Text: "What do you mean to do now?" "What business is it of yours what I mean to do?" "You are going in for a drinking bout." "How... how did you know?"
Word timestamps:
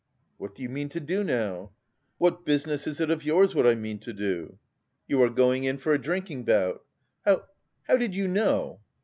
"What 0.39 0.55
do 0.55 0.63
you 0.63 0.69
mean 0.69 0.89
to 0.89 0.99
do 0.99 1.23
now?" 1.23 1.73
"What 2.17 2.43
business 2.43 2.87
is 2.87 2.99
it 2.99 3.11
of 3.11 3.23
yours 3.23 3.53
what 3.53 3.67
I 3.67 3.75
mean 3.75 3.99
to 3.99 4.11
do?" 4.11 4.57
"You 5.07 5.21
are 5.21 5.29
going 5.29 5.63
in 5.65 5.77
for 5.77 5.93
a 5.93 6.01
drinking 6.01 6.43
bout." 6.45 6.83
"How... 7.23 7.43
how 7.83 7.97
did 7.97 8.15
you 8.15 8.27
know?" 8.27 8.79